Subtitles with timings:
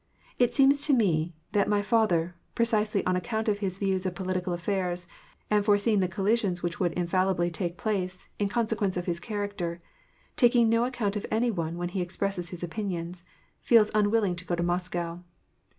[0.39, 4.51] It seems to me that my father, precisely on account of his views of political
[4.51, 5.05] affairs,
[5.51, 9.79] and foresee ing the collisions which would infallibly take place, in consequence of his character—
[10.41, 13.25] taking no account of any one when he expresses his opinions—
[13.61, 15.19] feels unwilling to go to Moscow.